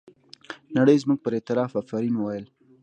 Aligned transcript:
نړۍ 0.77 0.97
زموږ 1.03 1.19
پر 1.23 1.31
اعتراف 1.37 1.71
افرین 1.81 2.13
وویل. 2.17 2.45